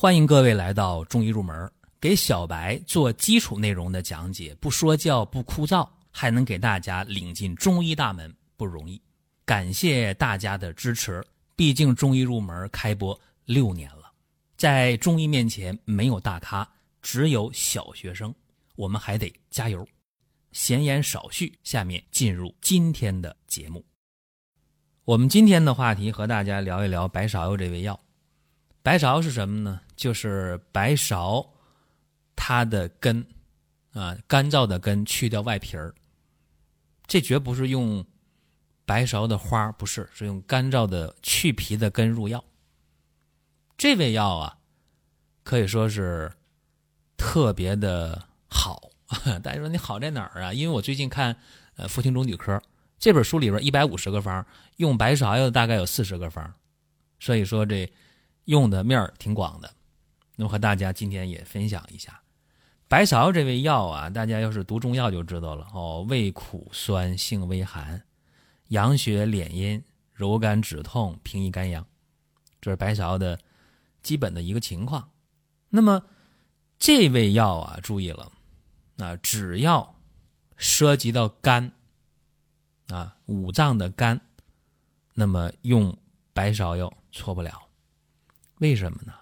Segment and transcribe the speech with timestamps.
[0.00, 8.98] 欢迎各位来到中医入门，给小白做基础内容的讲解，不说教，不枯燥，还能给大家领进中医大门，不容易。
[9.44, 11.22] 感谢大家的支持，
[11.54, 14.10] 毕竟中医入门开播六年了，
[14.56, 16.66] 在中医面前没有大咖，
[17.02, 18.34] 只有小学生，
[18.76, 19.86] 我们还得加油。
[20.52, 23.84] 闲言少叙，下面进入今天的节目。
[25.04, 28.00] 我们今天的话题和大家聊一聊白芍药这味药。
[28.82, 29.80] 白芍是什么呢？
[29.94, 31.46] 就是白芍，
[32.34, 33.26] 它的根，
[33.92, 35.94] 啊，干燥的根，去掉外皮儿。
[37.06, 38.02] 这绝不是用
[38.86, 42.42] 白芍的花，不是，是用干燥的去皮的根入药。
[43.76, 44.58] 这味药啊，
[45.42, 46.32] 可以说是
[47.18, 48.90] 特别的好。
[49.42, 50.54] 大家说你好在哪儿啊？
[50.54, 51.36] 因为我最近看
[51.76, 52.56] 呃《妇青中女科》
[52.98, 56.54] 这本书里边一百五十个方，用白芍药大概有四十个方，
[57.18, 57.92] 所以说这。
[58.50, 59.72] 用的面儿挺广的，
[60.34, 62.20] 那么和大家今天也分享一下，
[62.88, 65.68] 白芍这味药啊，大家要是读中药就知道了。
[65.72, 68.02] 哦，味苦酸，性微寒，
[68.70, 69.80] 养血敛阴，
[70.12, 71.86] 柔肝止痛，平抑肝阳，
[72.60, 73.38] 这是白芍的
[74.02, 75.08] 基本的一个情况。
[75.68, 76.02] 那么
[76.76, 78.32] 这味药啊，注意了，
[78.96, 79.94] 啊，只要
[80.56, 81.70] 涉及到肝
[82.88, 84.20] 啊，五脏的肝，
[85.14, 85.96] 那么用
[86.32, 87.69] 白芍药错不了。
[88.60, 89.12] 为什么呢？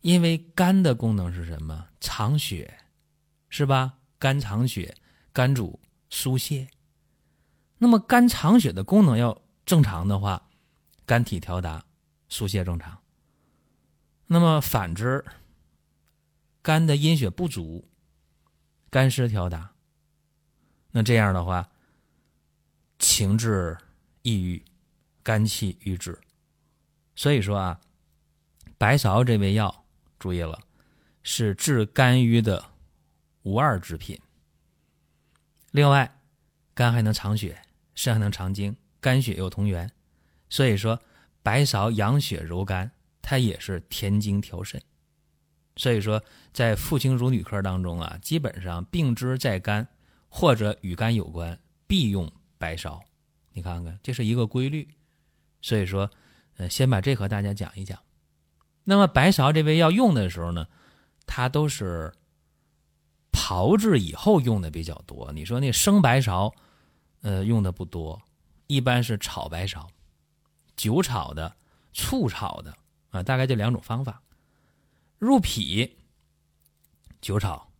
[0.00, 1.88] 因为肝的功能是什么？
[2.00, 2.78] 藏血，
[3.48, 3.98] 是吧？
[4.18, 4.94] 肝藏血，
[5.32, 6.68] 肝主疏泄。
[7.78, 10.50] 那么肝藏血的功能要正常的话，
[11.06, 11.84] 肝体调达，
[12.28, 13.00] 疏泄正常。
[14.26, 15.24] 那么反之，
[16.60, 17.88] 肝的阴血不足，
[18.90, 19.72] 肝湿调达，
[20.90, 21.70] 那这样的话，
[22.98, 23.78] 情志
[24.22, 24.64] 抑郁，
[25.22, 26.18] 肝气郁滞。
[27.14, 27.80] 所以说啊。
[28.84, 29.86] 白芍这味药，
[30.18, 30.60] 注意了，
[31.22, 32.62] 是治肝郁的
[33.40, 34.20] 无二之品。
[35.70, 36.20] 另外，
[36.74, 37.62] 肝还能藏血，
[37.94, 39.90] 肾还能藏精，肝血又同源，
[40.50, 41.00] 所以说
[41.42, 42.90] 白芍养血柔肝，
[43.22, 44.78] 它也是填精调肾。
[45.76, 49.88] 所以说，在妇青乳女科当中啊，基本上病之在肝
[50.28, 53.00] 或者与肝有关，必用白芍。
[53.54, 54.86] 你看看，这是一个规律。
[55.62, 56.10] 所以说，
[56.58, 57.98] 呃，先把这和大家讲一讲。
[58.84, 60.68] 那么白芍这味药用的时候呢，
[61.26, 62.12] 它都是
[63.32, 65.32] 炮制以后用的比较多。
[65.32, 66.52] 你说那生白芍，
[67.22, 68.20] 呃，用的不多，
[68.66, 69.86] 一般是炒白芍，
[70.76, 71.56] 酒炒的、
[71.92, 72.76] 醋炒的
[73.10, 74.22] 啊，大概就两种方法。
[75.18, 75.96] 入脾，
[77.22, 77.70] 酒炒；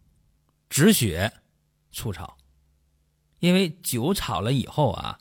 [0.70, 1.30] 止血，
[1.92, 2.36] 醋炒。
[3.40, 5.18] 因为酒炒了以后啊，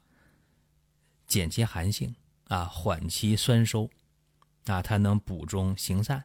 [1.27, 2.16] 减其寒性
[2.47, 3.89] 啊，缓其酸收。
[4.66, 6.24] 啊，它能补中行散，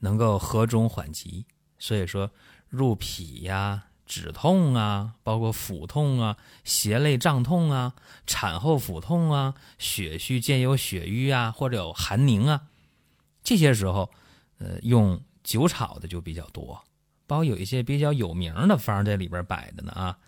[0.00, 1.46] 能够和中缓急，
[1.78, 2.30] 所以说
[2.68, 7.94] 入脾呀、止痛啊，包括腹痛啊、胁肋胀痛啊、
[8.26, 12.68] 产后腹痛啊、血虚兼有血瘀啊，或者有寒凝啊，
[13.42, 14.10] 这些时候，
[14.58, 16.84] 呃，用酒炒的就比较多，
[17.26, 20.18] 包括有一些比较有名的方在里边摆着呢啊，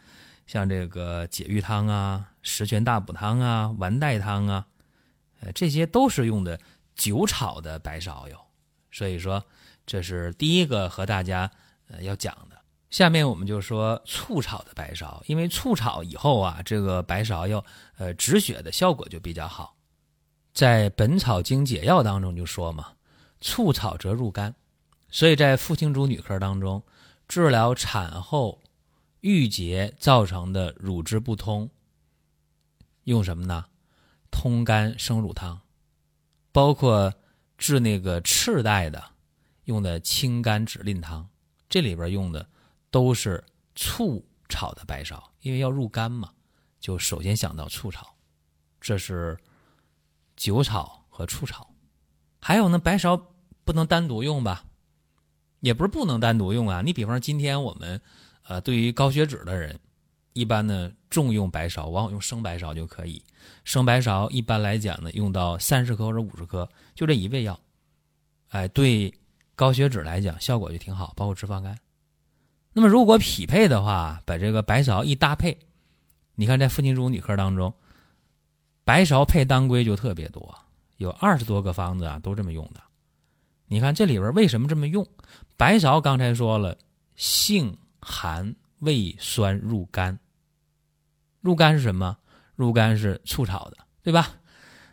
[0.47, 4.67] 像这个解郁汤啊、十全大补汤啊、丸带汤啊，
[5.41, 6.59] 呃，这些都是用的。
[6.99, 8.47] 酒炒的白芍药，
[8.91, 9.43] 所以说
[9.87, 11.51] 这是第一个和大家
[11.87, 12.59] 呃要讲的。
[12.91, 17.65] 下面我们就说醋炒的白芍，因为醋炒以后啊，这个白芍药
[17.97, 19.77] 呃止血的效果就比较好。
[20.53, 22.95] 在《本草经解药》当中就说嘛，
[23.41, 24.55] 醋炒则入肝，
[25.11, 26.83] 所以在妇青主女科当中，
[27.29, 28.61] 治疗产后
[29.21, 31.71] 郁结造成的乳汁不通，
[33.05, 33.67] 用什么呢？
[34.31, 35.61] 通肝生乳汤。
[36.53, 37.13] 包括
[37.57, 39.03] 治那个赤带的，
[39.65, 41.29] 用的清肝止淋汤，
[41.69, 42.49] 这里边用的
[42.91, 43.45] 都是
[43.75, 46.33] 醋炒的白芍，因为要入肝嘛，
[46.81, 48.15] 就首先想到醋炒。
[48.81, 49.37] 这是
[50.37, 51.69] 酒炒和醋炒。
[52.41, 53.21] 还有呢，白芍
[53.65, 54.65] 不能单独用吧？
[55.61, 56.81] 也不是不能单独用啊。
[56.83, 58.01] 你比方今天我们，
[58.45, 59.79] 呃，对于高血脂的人。
[60.33, 63.23] 一般呢，重用白芍，往往用生白芍就可以。
[63.65, 67.59] 生白芍一般来讲呢，用到三十克或者五十克，就这一味药，
[68.49, 69.13] 哎，对
[69.55, 71.79] 高血脂来讲效果就挺好，包括脂肪肝。
[72.73, 75.59] 那么如果匹配的话，把这个白芍一搭配，
[76.35, 77.75] 你看在妇青主女科当中，
[78.85, 80.55] 白芍配当归就特别多，
[80.99, 82.81] 有二十多个方子啊，都这么用的。
[83.67, 85.07] 你看这里边为什么这么用？
[85.57, 86.79] 白芍刚才说了，
[87.17, 90.19] 性寒，胃酸，入肝。
[91.41, 92.19] 入肝是什么？
[92.57, 94.41] 入肝是醋炒的，对吧？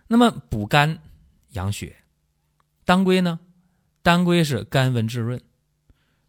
[0.07, 1.01] 那么补肝
[1.49, 1.95] 养血，
[2.83, 3.39] 当归呢？
[4.03, 5.41] 当归是甘温滋润，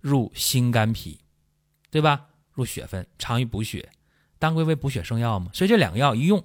[0.00, 1.20] 入心肝脾，
[1.90, 2.28] 对吧？
[2.52, 3.90] 入血分，常于补血。
[4.38, 6.42] 当归为补血生药嘛，所以这两个药一用，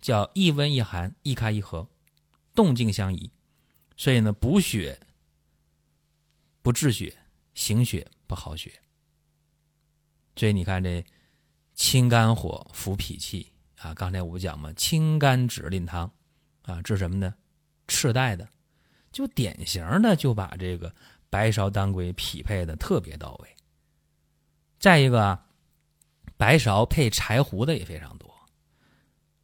[0.00, 1.88] 叫一温一寒，一开一合，
[2.54, 3.30] 动静相宜。
[3.96, 5.00] 所以呢，补血
[6.62, 7.16] 不治血，
[7.54, 8.80] 行血不好血。
[10.36, 11.04] 所以你看这
[11.74, 13.92] 清肝火，扶脾气啊。
[13.94, 16.10] 刚才我不讲嘛，清肝止淋汤
[16.62, 17.34] 啊，治什么呢？
[17.88, 18.48] 赤带的，
[19.10, 20.94] 就典型的就把这个
[21.30, 23.48] 白芍、当归匹配的特别到位。
[24.78, 25.38] 再一个，
[26.36, 28.30] 白芍配柴胡的也非常多。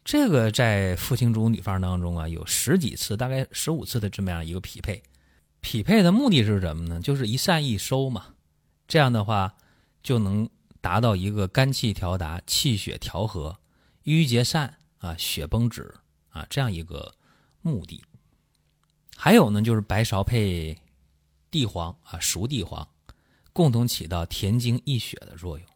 [0.04, 5.02] 这个在傅青竹女方当中啊，有十几次，大概十五次的这么样一个匹配。
[5.60, 7.00] 匹配的目的是什么呢？
[7.00, 8.34] 就是一散一收嘛。
[8.88, 9.54] 这样的话，
[10.02, 10.50] 就能
[10.82, 13.58] 达到一个肝气调达、气血调和、
[14.02, 15.94] 瘀结散啊、血崩止
[16.28, 17.14] 啊这样一个
[17.62, 18.04] 目的。
[19.16, 20.76] 还有呢，就是白芍配
[21.50, 22.86] 地黄啊，熟地黄，
[23.54, 25.66] 共同起到填精益血的作用。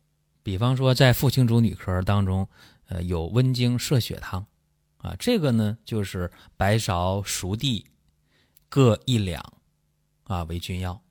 [0.43, 2.47] 比方说，在妇青竹女科当中。
[2.89, 4.47] 呃，有温经摄血汤，
[4.99, 7.85] 啊，这个呢就是白芍、熟地
[8.69, 9.43] 各一两，
[10.23, 11.03] 啊为君药。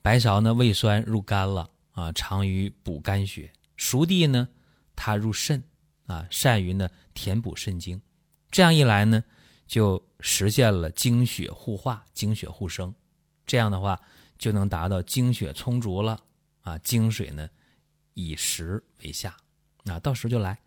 [0.00, 4.48] 白芍呢胃酸入肝了，啊常于补肝血；熟地呢
[4.96, 5.62] 它入肾，
[6.06, 8.00] 啊善于呢填补肾精。
[8.50, 9.24] 这样一来呢，
[9.66, 12.94] 就实现了精血互化、精血互生。
[13.46, 14.00] 这样的话
[14.38, 16.22] 就能达到精血充足了，
[16.60, 17.48] 啊精水呢
[18.14, 19.36] 以实为下，
[19.84, 20.58] 啊到时就来。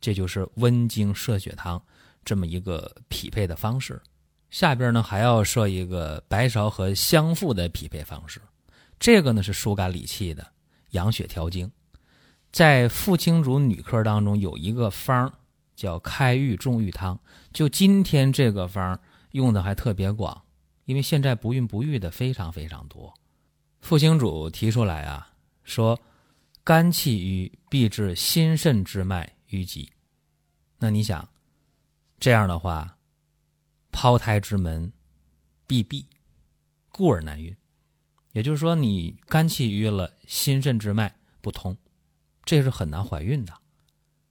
[0.00, 1.82] 这就是温经摄血汤
[2.24, 4.00] 这么一个匹配的方式。
[4.50, 8.40] 下边呢还要设一个白芍和香附的匹配方式。
[8.98, 10.52] 这个呢是疏肝理气的，
[10.90, 11.70] 养血调经。
[12.50, 15.32] 在傅青竹女科当中有一个方
[15.74, 17.18] 叫开郁重郁汤，
[17.52, 19.00] 就今天这个方
[19.32, 20.42] 用的还特别广，
[20.84, 23.12] 因为现在不孕不育的非常非常多。
[23.80, 25.30] 傅青主提出来啊，
[25.62, 26.00] 说
[26.64, 29.34] 肝气郁必致心肾之脉。
[29.50, 29.90] 淤积，
[30.76, 31.26] 那你想，
[32.20, 32.98] 这样的话，
[33.90, 34.92] 胞胎之门
[35.66, 36.04] 必闭，
[36.90, 37.56] 故而难孕。
[38.32, 41.76] 也就是说，你肝气郁了，心肾之脉不通，
[42.44, 43.52] 这是很难怀孕的。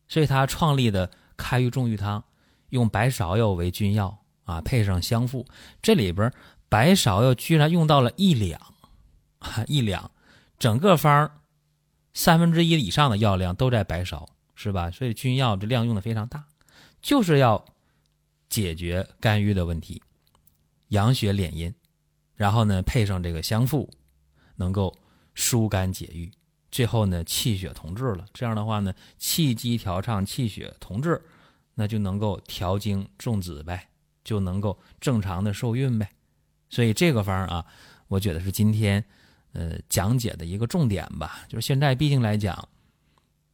[0.08, 2.24] 所以他创立的开郁重郁汤，
[2.70, 5.46] 用白芍药为君药啊，配上香附，
[5.82, 6.32] 这里边
[6.70, 8.60] 白芍药居然用到了一两，
[9.68, 10.12] 一两，
[10.58, 11.42] 整个方
[12.14, 14.26] 三分之一以上的药量都在白芍。
[14.60, 14.90] 是吧？
[14.90, 16.44] 所以君药这量用的非常大，
[17.00, 17.64] 就是要
[18.50, 20.02] 解决肝郁的问题，
[20.88, 21.72] 养血敛阴，
[22.38, 23.90] 然后呢配上这个香附，
[24.56, 24.96] 能够
[25.36, 26.32] 疏肝解郁，
[26.72, 28.26] 最后呢气血同治了。
[28.34, 31.22] 这样的话呢，气机调畅，气血同治，
[31.74, 33.90] 那就能够调经重子呗，
[34.24, 36.10] 就能够正常的受孕呗。
[36.70, 37.66] 所以这个方啊，
[38.08, 39.04] 我觉得是今天
[39.52, 41.46] 呃讲解的一个重点吧。
[41.50, 42.66] 就是现在毕竟来讲。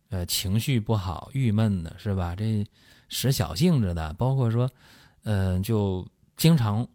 [0.09, 2.35] 呃，情绪不好、郁闷的是吧？
[2.35, 2.63] 这
[3.09, 4.69] 使小性子的，包括说，
[5.23, 6.07] 嗯，就
[6.37, 6.87] 经常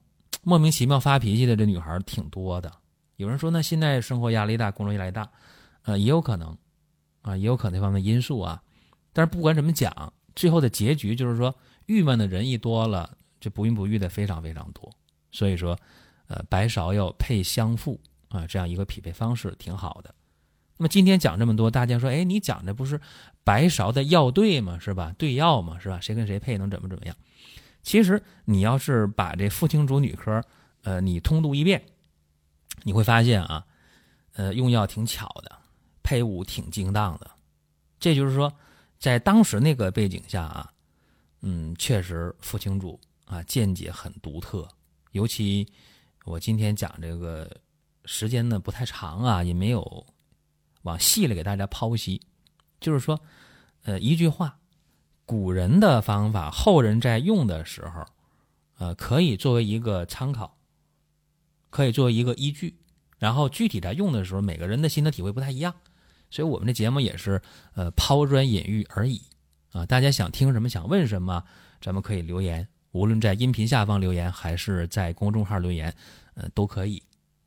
[0.43, 2.73] 莫名其妙发脾气的这女孩挺多的。
[3.17, 5.29] 有人说，那现在生活压力大，工作压力大，
[5.83, 6.57] 呃，也有可能，
[7.23, 8.63] 啊，也有可能那方面因素啊。
[9.13, 11.55] 但是不管怎么讲，最后的结局就是说，
[11.87, 14.89] 郁闷的人一多了，这不孕不育的非常非常多。
[15.33, 15.77] 所以说，
[16.29, 20.15] 呃，白芍药配香附啊，这样一个匹配方式挺好的。
[20.77, 23.01] 那么今天讲这么多，大家说，哎，你讲的不是
[23.43, 24.79] 白芍的药对吗？
[24.79, 25.13] 是吧？
[25.19, 25.99] 对药嘛，是吧？
[26.01, 27.17] 谁跟谁配能怎么怎么样？
[27.89, 30.45] 其实你要是把这傅青竹女科，
[30.83, 31.83] 呃，你通读一遍，
[32.83, 33.65] 你会发现啊，
[34.35, 35.59] 呃，用药挺巧的，
[36.03, 37.31] 配伍挺精当的。
[37.99, 38.53] 这就是说，
[38.99, 40.71] 在当时那个背景下啊，
[41.41, 44.69] 嗯，确实傅青主啊见解很独特。
[45.13, 45.67] 尤其
[46.27, 47.51] 我今天讲这个
[48.05, 50.07] 时间呢不太长啊，也没有。
[50.83, 52.21] 往细了给大家剖析，
[52.81, 53.19] 就是说，
[53.85, 54.59] 呃，一句话，
[55.29, 58.03] 古人的方法，后人在用的时候，
[58.79, 60.57] 呃，可以作为一个参考，
[61.69, 62.75] 可以作为一个依据。
[63.19, 65.75] 然后具体在用的时候，每个人的心得体会不太一样，
[66.31, 67.43] 所以我们的节目也是
[67.75, 69.21] 呃抛砖引玉而已
[69.71, 69.85] 啊。
[69.85, 71.45] 大家想听什么，想问什么，
[71.79, 75.95] 咱们可以留言，无论在音频下方留言，还是在公众号留言，
[76.37, 77.03] 呃，都可以。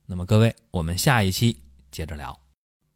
[0.05, 1.57] 那么各位，我们下一期
[1.89, 2.39] 接着聊。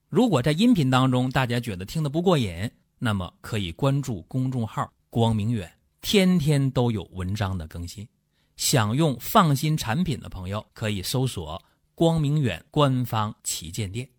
[0.10, 5.72] 如果在音频当中大家觉得听得不过瘾，那么可以关注公众号“光明远”，
[6.02, 8.08] 天天都有文章的更新。
[8.56, 11.62] 想用放心产品的朋友，可以搜索
[11.94, 14.10] “光明远”官方旗舰店。